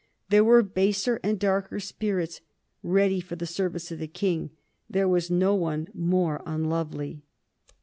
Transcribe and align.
There 0.31 0.43
were 0.43 0.63
baser 0.63 1.19
and 1.21 1.37
darker 1.39 1.79
spirits 1.79 2.41
ready 2.81 3.19
for 3.19 3.35
the 3.35 3.45
service 3.45 3.91
of 3.91 3.99
the 3.99 4.07
King; 4.07 4.49
there 4.89 5.07
was 5.07 5.29
no 5.29 5.53
one 5.53 5.89
more 5.93 6.41
unlovely. 6.43 7.21